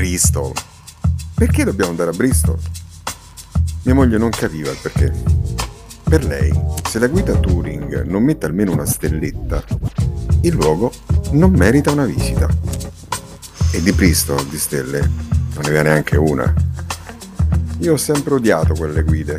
Bristol. 0.00 0.54
Perché 1.34 1.62
dobbiamo 1.62 1.90
andare 1.90 2.08
a 2.08 2.14
Bristol? 2.14 2.58
Mia 3.82 3.92
moglie 3.92 4.16
non 4.16 4.30
capiva 4.30 4.70
il 4.70 4.78
perché. 4.80 5.12
Per 6.02 6.24
lei, 6.24 6.50
se 6.88 6.98
la 6.98 7.06
guida 7.06 7.34
Touring 7.34 8.04
non 8.04 8.22
mette 8.22 8.46
almeno 8.46 8.72
una 8.72 8.86
stelletta, 8.86 9.62
il 10.40 10.54
luogo 10.54 10.90
non 11.32 11.52
merita 11.52 11.90
una 11.90 12.06
visita. 12.06 12.48
E 13.72 13.82
di 13.82 13.92
Bristol, 13.92 14.42
di 14.46 14.58
stelle, 14.58 15.00
non 15.00 15.64
ne 15.64 15.68
aveva 15.68 15.82
neanche 15.82 16.16
una. 16.16 16.50
Io 17.80 17.92
ho 17.92 17.98
sempre 17.98 18.32
odiato 18.32 18.72
quelle 18.72 19.02
guide. 19.02 19.38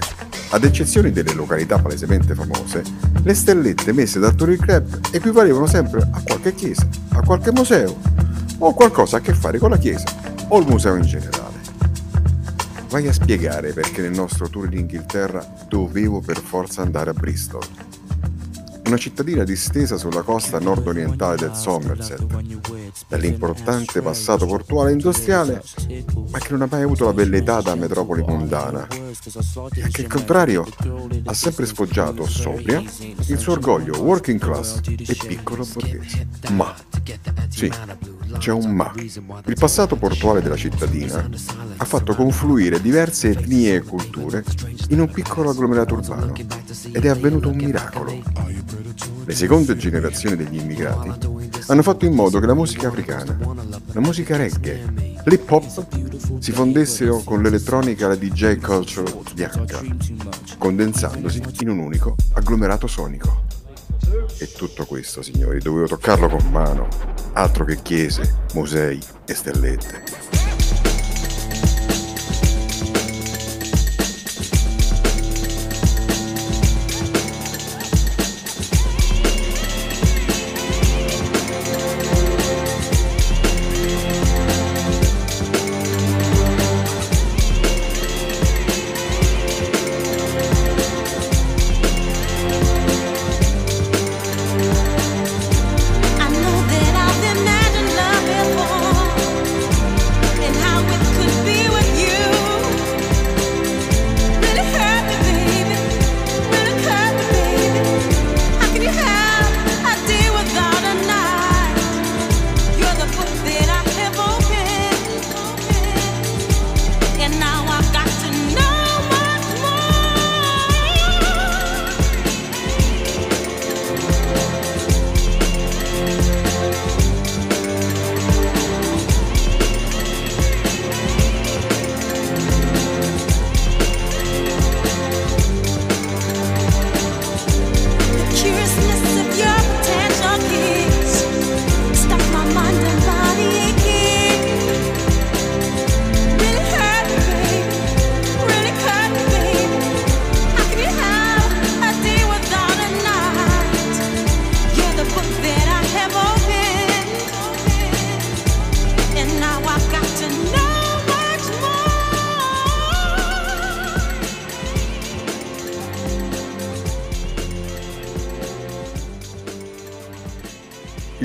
Ad 0.50 0.64
eccezione 0.64 1.12
delle 1.12 1.34
località 1.34 1.80
palesemente 1.80 2.36
famose, 2.36 2.84
le 3.24 3.34
stellette 3.34 3.94
messe 3.94 4.20
dal 4.20 4.36
Touring 4.36 4.62
Club 4.62 5.00
equivalevano 5.10 5.66
sempre 5.66 6.02
a 6.02 6.22
qualche 6.24 6.54
chiesa, 6.54 6.88
a 7.14 7.24
qualche 7.24 7.52
museo 7.52 7.98
o 8.60 8.76
qualcosa 8.76 9.18
a 9.18 9.22
che 9.22 9.34
fare 9.34 9.58
con 9.58 9.72
la 9.72 9.78
chiesa 9.78 10.22
o 10.54 10.60
il 10.60 10.68
museo 10.68 10.96
in 10.96 11.04
generale. 11.04 11.60
Vai 12.90 13.08
a 13.08 13.14
spiegare 13.14 13.72
perché 13.72 14.02
nel 14.02 14.12
nostro 14.12 14.50
tour 14.50 14.66
in 14.66 14.80
Inghilterra 14.80 15.46
dovevo 15.68 16.20
per 16.20 16.40
forza 16.40 16.82
andare 16.82 17.12
a 17.12 17.14
Bristol. 17.14 17.66
Una 18.92 19.00
cittadina 19.00 19.46
distesa 19.46 19.96
sulla 19.96 20.22
costa 20.22 20.60
nord-orientale 20.60 21.38
del 21.38 21.56
Somerset, 21.56 22.26
dall'importante 23.08 24.02
passato 24.02 24.46
portuale 24.46 24.90
e 24.90 24.94
industriale, 24.96 25.64
ma 26.30 26.40
che 26.40 26.48
non 26.50 26.64
ha 26.64 26.68
mai 26.70 26.82
avuto 26.82 27.06
la 27.06 27.14
bellezza 27.14 27.62
da 27.62 27.76
metropoli 27.76 28.22
mondana, 28.22 28.86
e 28.90 29.88
che 29.88 30.02
al 30.02 30.08
contrario 30.08 30.68
ha 31.24 31.34
sempre 31.34 31.66
sfoggiato 31.68 32.28
sobria 32.28 32.84
il 33.28 33.38
suo 33.38 33.54
orgoglio 33.54 33.98
working 34.02 34.38
class 34.38 34.82
e 34.84 35.18
piccolo 35.26 35.66
borghese. 35.72 36.28
Ma, 36.50 36.76
sì, 37.48 37.72
c'è 38.40 38.52
un 38.52 38.72
ma. 38.72 38.92
Il 38.98 39.56
passato 39.58 39.96
portuale 39.96 40.42
della 40.42 40.58
cittadina 40.58 41.30
ha 41.78 41.86
fatto 41.86 42.14
confluire 42.14 42.82
diverse 42.82 43.30
etnie 43.30 43.76
e 43.76 43.82
culture 43.84 44.44
in 44.90 45.00
un 45.00 45.10
piccolo 45.10 45.52
agglomerato 45.52 45.94
urbano 45.94 46.34
ed 46.92 47.06
è 47.06 47.08
avvenuto 47.08 47.48
un 47.48 47.56
miracolo. 47.56 48.80
Le 49.32 49.38
seconde 49.38 49.78
generazioni 49.78 50.36
degli 50.36 50.58
immigrati 50.58 51.10
hanno 51.68 51.82
fatto 51.82 52.04
in 52.04 52.14
modo 52.14 52.42
che 52.42 52.46
la 52.46 52.54
musica 52.54 52.90
africana, 52.90 53.38
la 53.94 54.02
musica 54.02 54.36
reggae, 54.36 55.22
l'hip 55.24 55.50
hop 55.50 56.40
si 56.40 56.52
fondessero 56.52 57.22
con 57.24 57.42
l'elettronica 57.42 58.06
e 58.06 58.08
la 58.10 58.16
DJ 58.16 58.60
culture 58.60 59.10
bianca, 59.34 59.80
condensandosi 60.58 61.42
in 61.62 61.70
un 61.70 61.80
unico 61.80 62.16
agglomerato 62.34 62.88
sonico. 62.88 63.44
E 64.38 64.52
tutto 64.52 64.86
questo, 64.86 65.22
signori, 65.22 65.60
dovevo 65.60 65.88
toccarlo 65.88 66.28
con 66.28 66.52
mano, 66.52 66.90
altro 67.32 67.64
che 67.64 67.82
chiese, 67.82 68.40
musei 68.54 69.00
e 69.26 69.34
stellette. 69.34 70.41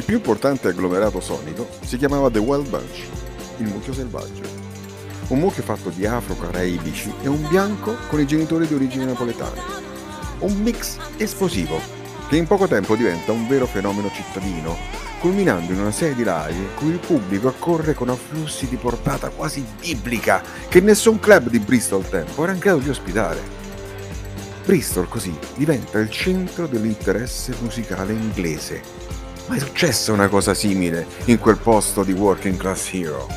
Più 0.02 0.16
importante 0.16 0.68
agglomerato 0.68 1.20
sonico 1.20 1.66
si 1.80 1.96
chiamava 1.96 2.30
The 2.30 2.38
Wild 2.38 2.68
Bunch, 2.68 3.06
il 3.56 3.66
mucchio 3.66 3.94
selvaggio. 3.94 4.42
Un 5.28 5.38
mucchio 5.38 5.62
fatto 5.62 5.88
di 5.88 6.04
afro-caraibici 6.04 7.14
e 7.22 7.28
un 7.28 7.48
bianco 7.48 7.96
con 8.08 8.20
i 8.20 8.26
genitori 8.26 8.66
di 8.66 8.74
origine 8.74 9.06
napoletana. 9.06 9.62
Un 10.40 10.52
mix 10.60 10.98
esplosivo 11.16 11.80
che 12.28 12.36
in 12.36 12.46
poco 12.46 12.66
tempo 12.66 12.94
diventa 12.94 13.32
un 13.32 13.48
vero 13.48 13.66
fenomeno 13.66 14.10
cittadino, 14.12 14.76
culminando 15.18 15.72
in 15.72 15.80
una 15.80 15.92
serie 15.92 16.14
di 16.14 16.24
live 16.24 16.74
cui 16.74 16.90
il 16.90 16.98
pubblico 16.98 17.48
accorre 17.48 17.94
con 17.94 18.10
afflussi 18.10 18.68
di 18.68 18.76
portata 18.76 19.30
quasi 19.30 19.64
biblica 19.80 20.42
che 20.68 20.80
nessun 20.80 21.18
club 21.18 21.48
di 21.48 21.58
Bristol 21.58 22.06
tempo 22.06 22.42
era 22.42 22.52
in 22.52 22.58
grado 22.58 22.80
di 22.80 22.90
ospitare. 22.90 23.40
Bristol 24.66 25.08
così 25.08 25.34
diventa 25.54 25.98
il 25.98 26.10
centro 26.10 26.66
dell'interesse 26.66 27.54
musicale 27.60 28.12
inglese 28.12 29.06
Mai 29.48 29.60
successa 29.60 30.10
una 30.10 30.26
cosa 30.26 30.54
simile 30.54 31.06
in 31.26 31.38
quel 31.38 31.56
posto 31.56 32.02
di 32.02 32.10
Working 32.12 32.56
Class 32.56 32.92
Hero. 32.92 33.28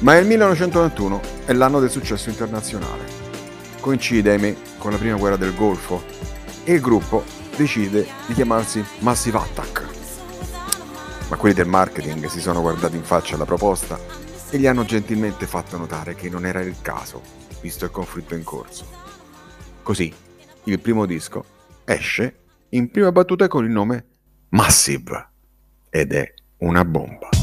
Ma 0.00 0.16
il 0.16 0.24
1991 0.24 1.20
è 1.46 1.52
l'anno 1.52 1.80
del 1.80 1.90
successo 1.90 2.28
internazionale. 2.28 3.04
Coincide, 3.80 4.30
ahimè, 4.30 4.54
con 4.78 4.92
la 4.92 4.96
prima 4.96 5.16
guerra 5.16 5.36
del 5.36 5.56
Golfo 5.56 6.04
e 6.62 6.74
il 6.74 6.80
gruppo 6.80 7.24
decide 7.56 8.06
di 8.26 8.34
chiamarsi 8.34 8.84
Massive 9.00 9.38
Attack. 9.38 9.84
Ma 11.28 11.36
quelli 11.36 11.56
del 11.56 11.66
marketing 11.66 12.26
si 12.26 12.40
sono 12.40 12.60
guardati 12.60 12.94
in 12.94 13.02
faccia 13.02 13.34
alla 13.34 13.44
proposta 13.44 13.98
e 14.48 14.58
gli 14.58 14.66
hanno 14.68 14.84
gentilmente 14.84 15.46
fatto 15.46 15.76
notare 15.76 16.14
che 16.14 16.30
non 16.30 16.46
era 16.46 16.60
il 16.60 16.76
caso, 16.80 17.20
visto 17.60 17.84
il 17.84 17.90
conflitto 17.90 18.36
in 18.36 18.44
corso. 18.44 18.86
Così, 19.82 20.14
il 20.64 20.78
primo 20.78 21.04
disco 21.04 21.44
esce 21.84 22.36
in 22.70 22.92
prima 22.92 23.10
battuta 23.10 23.48
con 23.48 23.64
il 23.64 23.70
nome 23.70 24.04
Massive 24.50 25.28
ed 25.90 26.12
è 26.12 26.32
una 26.58 26.84
bomba. 26.84 27.37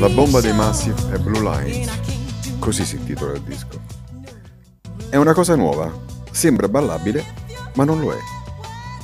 La 0.00 0.08
bomba 0.08 0.40
dei 0.40 0.54
Massive 0.54 1.12
è 1.12 1.18
Blue 1.18 1.42
Lines, 1.42 1.90
così 2.58 2.86
si 2.86 2.96
intitola 2.96 3.34
il 3.34 3.42
disco. 3.42 3.78
È 5.10 5.16
una 5.16 5.34
cosa 5.34 5.56
nuova, 5.56 5.92
sembra 6.30 6.68
ballabile, 6.68 7.22
ma 7.74 7.84
non 7.84 8.00
lo 8.00 8.10
è. 8.12 8.18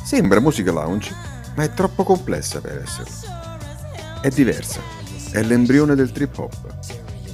Sembra 0.02 0.40
musica 0.40 0.72
lounge, 0.72 1.14
ma 1.54 1.64
è 1.64 1.74
troppo 1.74 2.02
complessa 2.02 2.62
per 2.62 2.82
esserlo. 2.82 3.12
È 4.22 4.30
diversa, 4.30 4.80
è 5.32 5.42
l'embrione 5.42 5.94
del 5.96 6.12
trip 6.12 6.38
hop. 6.38 6.74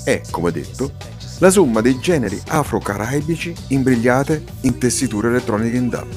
È, 0.02 0.22
come 0.28 0.50
detto, 0.50 0.94
la 1.38 1.50
somma 1.50 1.80
dei 1.80 2.00
generi 2.00 2.42
afro-caraibici 2.48 3.54
imbrigliate 3.68 4.42
in 4.62 4.76
tessiture 4.78 5.28
elettroniche 5.28 5.76
in 5.76 5.88
dub. 5.88 6.12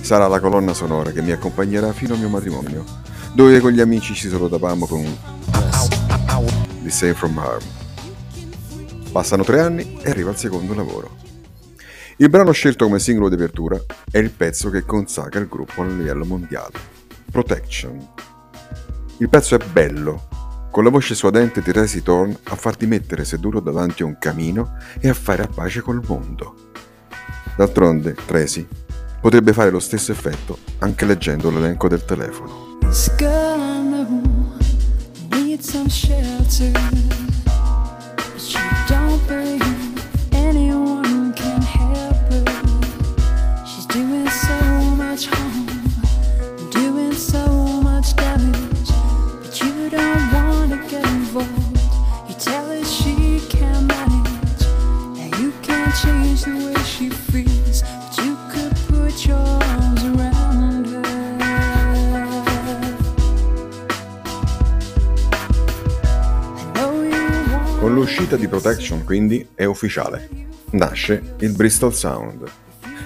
Sarà 0.00 0.28
la 0.28 0.40
colonna 0.40 0.72
sonora 0.72 1.10
che 1.10 1.20
mi 1.20 1.32
accompagnerà 1.32 1.92
fino 1.92 2.14
al 2.14 2.20
mio 2.20 2.30
matrimonio, 2.30 2.86
dove 3.34 3.60
con 3.60 3.72
gli 3.72 3.80
amici 3.80 4.14
ci 4.14 4.30
salutavamo 4.30 4.86
con 4.86 5.04
The 6.90 6.96
Same 6.96 7.14
From 7.14 7.38
Harm. 7.38 7.62
Passano 9.12 9.44
tre 9.44 9.60
anni 9.60 10.00
e 10.02 10.10
arriva 10.10 10.30
il 10.30 10.36
secondo 10.36 10.74
lavoro. 10.74 11.18
Il 12.16 12.28
brano 12.28 12.50
scelto 12.50 12.84
come 12.84 12.98
singolo 12.98 13.28
di 13.28 13.36
apertura 13.36 13.80
è 14.10 14.18
il 14.18 14.30
pezzo 14.30 14.70
che 14.70 14.84
consacra 14.84 15.38
il 15.38 15.46
gruppo 15.46 15.82
a 15.82 15.86
livello 15.86 16.24
mondiale, 16.24 16.78
Protection. 17.30 18.08
Il 19.18 19.28
pezzo 19.28 19.54
è 19.54 19.58
bello, 19.72 20.28
con 20.72 20.82
la 20.82 20.90
voce 20.90 21.14
suadente 21.14 21.62
di 21.62 21.70
Tracy 21.70 22.02
Thorn 22.02 22.36
a 22.44 22.56
farti 22.56 22.86
mettere 22.86 23.24
seduto 23.24 23.60
davanti 23.60 24.02
a 24.02 24.06
un 24.06 24.18
camino 24.18 24.76
e 24.98 25.08
a 25.08 25.14
fare 25.14 25.44
a 25.44 25.48
pace 25.48 25.82
col 25.82 26.02
mondo. 26.04 26.72
D'altronde, 27.56 28.16
Tracy 28.26 28.66
potrebbe 29.20 29.52
fare 29.52 29.70
lo 29.70 29.78
stesso 29.78 30.10
effetto 30.10 30.58
anche 30.78 31.04
leggendo 31.04 31.50
l'elenco 31.50 31.86
del 31.86 32.04
telefono. 32.04 32.78
some 35.70 35.88
shelter, 35.88 36.72
but 37.44 38.42
you 38.52 38.60
don't 38.88 39.24
believe 39.28 40.34
anyone 40.34 41.32
can 41.32 41.62
help 41.62 42.16
her. 42.32 42.44
She's 43.64 43.86
doing 43.86 44.28
so 44.28 44.58
much 44.96 45.26
harm, 45.26 45.66
doing 46.70 47.12
so 47.12 47.46
much 47.82 48.16
damage, 48.16 48.90
but 49.42 49.60
you 49.62 49.90
don't 49.90 50.32
want 50.32 50.72
to 50.72 50.78
get 50.90 51.04
involved. 51.04 51.78
You 52.28 52.34
tell 52.34 52.66
her 52.66 52.84
she 52.84 53.38
can 53.48 53.86
manage, 53.86 54.64
and 55.20 55.32
you 55.38 55.52
can't 55.62 55.94
change 55.94 56.42
the 56.42 56.72
way. 56.74 56.79
Con 67.80 67.94
l'uscita 67.94 68.36
di 68.36 68.46
Protection 68.46 69.04
quindi 69.04 69.48
è 69.54 69.64
ufficiale. 69.64 70.28
Nasce 70.72 71.34
il 71.38 71.54
Bristol 71.54 71.94
Sound, 71.94 72.46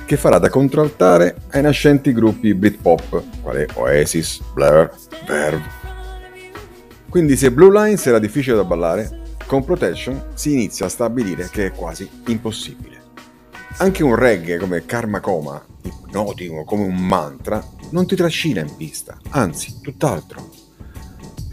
che 0.04 0.16
farà 0.16 0.38
da 0.38 0.48
contraltare 0.48 1.36
ai 1.50 1.62
nascenti 1.62 2.12
gruppi 2.12 2.54
Britpop, 2.54 3.22
quali 3.40 3.64
Oasis, 3.74 4.42
Blur, 4.52 4.92
Verve. 5.28 5.62
Quindi 7.08 7.36
se 7.36 7.52
Blue 7.52 7.70
Lines 7.70 8.04
era 8.04 8.18
difficile 8.18 8.56
da 8.56 8.64
ballare, 8.64 9.22
con 9.46 9.64
Protection 9.64 10.30
si 10.34 10.54
inizia 10.54 10.86
a 10.86 10.88
stabilire 10.88 11.48
che 11.52 11.66
è 11.66 11.70
quasi 11.70 12.10
impossibile. 12.26 13.00
Anche 13.76 14.02
un 14.02 14.16
reggae 14.16 14.58
come 14.58 14.84
Karma 14.84 15.20
Coma, 15.20 15.64
ipnotico 15.82 16.64
come 16.64 16.82
un 16.82 16.96
mantra, 16.96 17.64
non 17.90 18.08
ti 18.08 18.16
trascina 18.16 18.60
in 18.60 18.74
pista, 18.74 19.16
anzi, 19.30 19.80
tutt'altro 19.80 20.63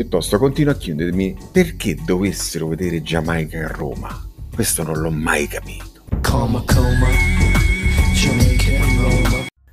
Piuttosto 0.01 0.39
continuo 0.39 0.73
a 0.73 0.77
chiedermi 0.77 1.37
perché 1.51 1.95
dovessero 2.03 2.65
vedere 2.65 3.03
Giamaica 3.03 3.65
a 3.65 3.67
Roma. 3.67 4.09
Questo 4.51 4.81
non 4.81 4.97
l'ho 4.97 5.11
mai 5.11 5.45
capito. 5.45 6.01
Coma, 6.23 6.63
coma, 6.65 7.05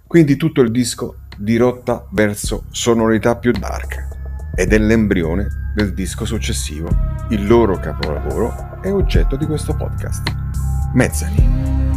Quindi 0.06 0.36
tutto 0.36 0.60
il 0.60 0.70
disco 0.70 1.20
dirotta 1.38 2.06
verso 2.10 2.64
sonorità 2.72 3.36
più 3.36 3.52
dark 3.52 4.06
ed 4.54 4.74
è 4.74 4.78
l'embrione 4.78 5.72
del 5.74 5.94
disco 5.94 6.26
successivo. 6.26 6.90
Il 7.30 7.46
loro 7.46 7.78
capolavoro 7.78 8.82
è 8.82 8.92
oggetto 8.92 9.34
di 9.34 9.46
questo 9.46 9.74
podcast. 9.74 10.30
Mezzani. 10.92 11.87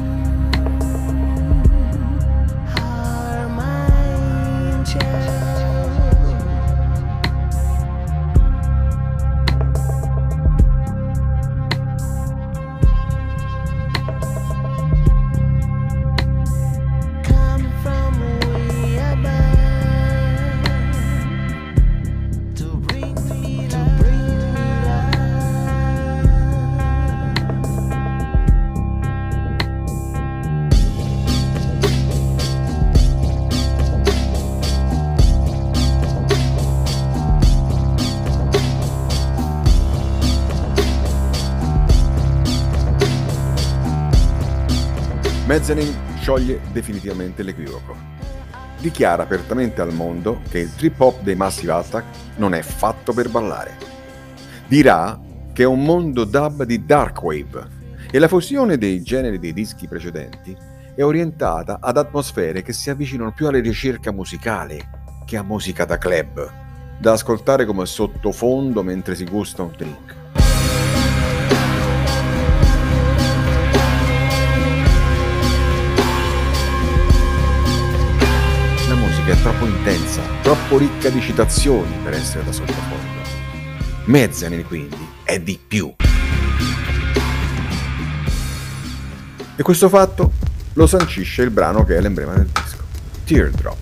Mezzanine 45.51 45.94
scioglie 46.21 46.62
definitivamente 46.71 47.44
l'equivoco. 47.44 47.94
Dichiara 48.80 49.24
apertamente 49.24 49.81
al 49.81 49.94
mondo 49.94 50.39
che 50.50 50.59
il 50.59 50.74
trip 50.74 50.98
hop 50.98 51.24
dei 51.24 51.36
Massive 51.36 51.74
Attack 51.74 52.06
non 52.38 52.53
è 52.53 52.62
fatto 52.62 53.12
per 53.12 53.27
ballare. 53.27 53.75
Dirà 54.65 55.19
che 55.51 55.63
è 55.63 55.65
un 55.65 55.83
mondo 55.83 56.24
dub 56.24 56.63
di 56.63 56.86
dark 56.86 57.21
wave 57.21 57.68
e 58.09 58.18
la 58.18 58.30
fusione 58.30 58.77
dei 58.77 59.01
generi 59.01 59.39
dei 59.39 59.51
dischi 59.51 59.89
precedenti 59.89 60.56
è 60.95 61.03
orientata 61.03 61.80
ad 61.81 61.97
atmosfere 61.97 62.62
che 62.62 62.71
si 62.71 62.89
avvicinano 62.89 63.33
più 63.33 63.47
alla 63.47 63.59
ricerca 63.59 64.13
musicale 64.13 65.01
che 65.25 65.36
a 65.36 65.44
musica 65.44 65.83
da 65.83 65.97
club, 65.97 66.50
da 66.97 67.12
ascoltare 67.12 67.65
come 67.65 67.86
sottofondo 67.86 68.83
mentre 68.83 69.15
si 69.15 69.25
gusta 69.25 69.63
un 69.63 69.74
drink. 69.75 70.20
È 79.31 79.42
troppo 79.42 79.66
intensa, 79.66 80.21
troppo 80.42 80.78
ricca 80.78 81.09
di 81.09 81.21
citazioni 81.21 81.95
per 82.04 82.14
essere 82.14 82.44
da 82.44 82.52
sottofondo. 82.52 83.21
Mezzanine 84.06 84.64
quindi 84.64 85.07
è 85.23 85.40
di 85.40 85.57
più. 85.66 85.94
E 89.56 89.64
questo 89.64 89.88
fatto 89.88 90.33
lo 90.73 90.85
sancisce 90.85 91.44
il 91.44 91.50
brano 91.50 91.85
che 91.85 91.95
è 91.95 92.02
l'emblema 92.02 92.33
del 92.33 92.47
disco, 92.47 92.83
Teardrop. 93.23 93.78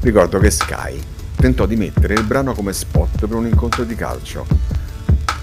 Ricordo 0.00 0.38
che 0.38 0.50
Sky 0.50 0.98
tentò 1.36 1.66
di 1.66 1.76
mettere 1.76 2.14
il 2.14 2.24
brano 2.24 2.54
come 2.54 2.72
spot 2.72 3.26
per 3.26 3.34
un 3.34 3.46
incontro 3.46 3.84
di 3.84 3.94
calcio. 3.94 4.46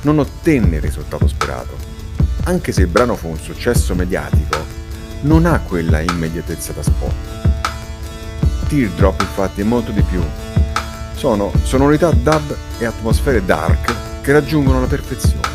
Non 0.02 0.18
ottenne 0.18 0.78
il 0.78 0.82
risultato 0.82 1.28
sperato. 1.28 1.76
Anche 2.46 2.72
se 2.72 2.82
il 2.82 2.88
brano 2.88 3.16
fu 3.16 3.28
un 3.28 3.38
successo 3.38 3.94
mediatico, 3.94 4.58
non 5.22 5.46
ha 5.46 5.60
quella 5.60 6.00
immediatezza 6.00 6.72
da 6.72 6.82
spot 6.82 7.51
Teardrop 8.72 9.20
infatti 9.20 9.60
è 9.60 9.64
molto 9.66 9.92
di 9.92 10.02
più. 10.02 10.22
Sono 11.14 11.52
sonorità 11.64 12.10
dub 12.12 12.56
e 12.78 12.86
atmosfere 12.86 13.44
dark 13.44 14.22
che 14.22 14.32
raggiungono 14.32 14.80
la 14.80 14.88
perfezione, 14.88 15.50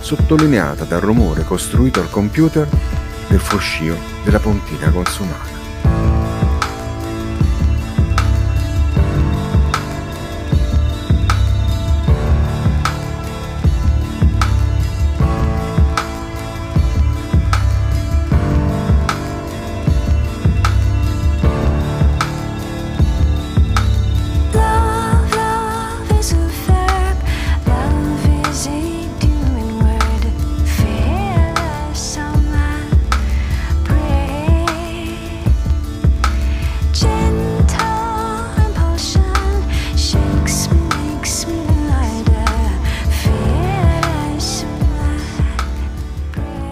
sottolineata 0.00 0.82
dal 0.82 1.00
rumore 1.00 1.44
costruito 1.44 2.00
al 2.00 2.10
computer 2.10 2.66
del 3.28 3.38
fruscio 3.38 3.96
della 4.24 4.40
pontina 4.40 4.90
consumata. 4.90 5.59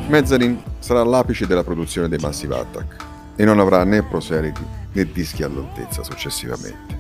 Mezzanine 0.09 0.63
sarà 0.79 1.05
l'apice 1.05 1.47
della 1.47 1.63
produzione 1.63 2.09
dei 2.09 2.19
Massive 2.19 2.59
Attack. 2.59 3.07
e 3.37 3.45
non 3.45 3.61
avrà 3.61 3.85
né 3.85 4.03
proseliti 4.03 4.65
né 4.91 5.05
dischi 5.13 5.45
all'altezza 5.45 6.03
successivamente. 6.03 6.99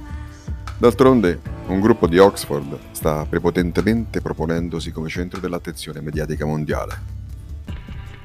D'altronde, 0.78 1.40
un 1.66 1.80
gruppo 1.80 2.06
di 2.06 2.18
Oxford 2.18 2.78
sta 2.92 3.26
prepotentemente 3.28 4.20
proponendosi 4.20 4.92
come 4.92 5.08
centro 5.08 5.40
dell'attenzione 5.40 6.00
mediatica 6.00 6.46
mondiale. 6.46 7.16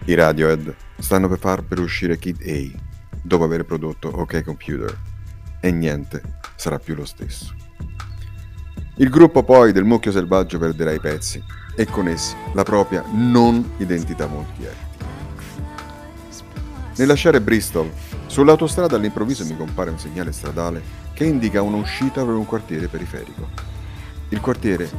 I 0.05 0.13
Radiohead 0.13 0.75
stanno 0.99 1.27
per 1.27 1.39
far 1.39 1.63
per 1.63 1.79
uscire 1.79 2.19
Kid 2.19 2.41
A, 2.45 2.77
dopo 3.19 3.45
aver 3.45 3.65
prodotto 3.65 4.09
OK 4.09 4.43
Computer, 4.43 4.95
e 5.59 5.71
niente 5.71 6.21
sarà 6.55 6.77
più 6.77 6.93
lo 6.93 7.05
stesso. 7.05 7.55
Il 8.97 9.09
gruppo 9.09 9.41
poi 9.41 9.71
del 9.71 9.85
mucchio 9.85 10.11
selvaggio 10.11 10.59
perderà 10.59 10.91
i 10.91 10.99
pezzi 10.99 11.41
e 11.75 11.85
con 11.85 12.07
essi 12.07 12.35
la 12.53 12.63
propria 12.63 13.03
non 13.11 13.73
identità 13.77 14.27
multietnica. 14.27 14.91
Nel 16.95 17.07
lasciare 17.07 17.41
Bristol, 17.41 17.91
sull'autostrada 18.27 18.97
all'improvviso 18.97 19.43
mi 19.45 19.57
compare 19.57 19.89
un 19.89 19.97
segnale 19.97 20.31
stradale 20.31 20.81
che 21.13 21.25
indica 21.25 21.61
un'uscita 21.61 22.23
per 22.23 22.35
un 22.35 22.45
quartiere 22.45 22.87
periferico. 22.87 23.49
Il 24.29 24.39
quartiere 24.39 24.89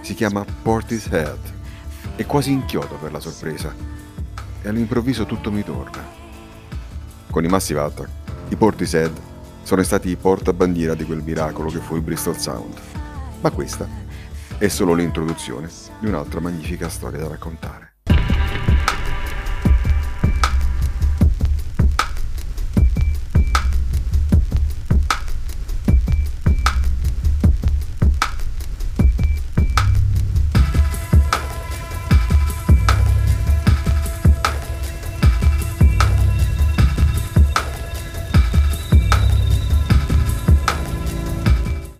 si 0.00 0.14
chiama 0.14 0.44
Portishead. 0.44 1.38
È 2.14 2.24
quasi 2.26 2.52
inchiodo 2.52 2.96
per 2.96 3.12
la 3.12 3.20
sorpresa. 3.20 3.74
E 4.62 4.68
all'improvviso 4.68 5.26
tutto 5.26 5.50
mi 5.50 5.64
torna. 5.64 6.04
Con 7.30 7.44
i 7.44 7.48
Massive 7.48 7.80
Attack, 7.80 8.10
i 8.48 8.56
Portishead 8.56 9.12
sono 9.62 9.82
stati 9.82 10.08
i 10.08 10.16
portabandiera 10.16 10.94
di 10.94 11.04
quel 11.04 11.22
miracolo 11.22 11.70
che 11.70 11.78
fu 11.78 11.96
il 11.96 12.02
Bristol 12.02 12.36
Sound. 12.36 12.74
Ma 13.40 13.50
questa 13.50 13.88
è 14.60 14.68
solo 14.68 14.92
l'introduzione 14.92 15.70
di 16.00 16.06
un'altra 16.06 16.38
magnifica 16.38 16.90
storia 16.90 17.18
da 17.18 17.28
raccontare. 17.28 17.89